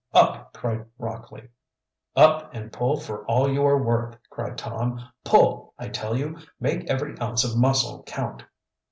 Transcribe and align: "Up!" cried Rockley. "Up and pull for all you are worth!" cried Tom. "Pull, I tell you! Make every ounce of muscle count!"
"Up!" 0.15 0.51
cried 0.53 0.87
Rockley. 0.97 1.47
"Up 2.15 2.51
and 2.55 2.73
pull 2.73 2.99
for 2.99 3.23
all 3.27 3.47
you 3.47 3.63
are 3.67 3.77
worth!" 3.83 4.17
cried 4.31 4.57
Tom. 4.57 4.99
"Pull, 5.23 5.75
I 5.77 5.89
tell 5.89 6.17
you! 6.17 6.39
Make 6.59 6.89
every 6.89 7.19
ounce 7.21 7.43
of 7.43 7.55
muscle 7.55 8.01
count!" 8.07 8.43